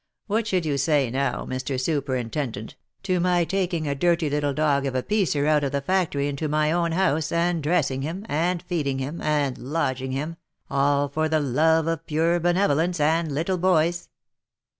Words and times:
"What 0.25 0.47
should 0.47 0.65
you 0.65 0.79
say 0.79 1.11
now, 1.11 1.45
Mr. 1.45 1.79
Superintendent, 1.79 2.75
to 3.03 3.19
my 3.19 3.43
taking 3.45 3.87
a 3.87 3.93
dirty 3.93 4.31
little 4.31 4.51
dog 4.51 4.87
of 4.87 4.95
a 4.95 5.03
piecer 5.03 5.45
out 5.45 5.63
of 5.63 5.71
the 5.71 5.79
factory 5.81 6.27
into 6.27 6.47
my 6.49 6.71
own 6.71 6.93
house, 6.93 7.31
and 7.31 7.61
dressing 7.61 8.01
him, 8.01 8.25
and 8.27 8.63
feeding 8.63 8.97
him, 8.97 9.21
and 9.21 9.59
lodging 9.59 10.11
him, 10.11 10.37
all 10.71 11.07
for 11.07 11.29
the 11.29 11.39
love 11.39 11.85
of 11.85 12.07
pure 12.07 12.39
benevolence, 12.39 12.99
and 12.99 13.31
little 13.31 13.59
boys 13.59 14.09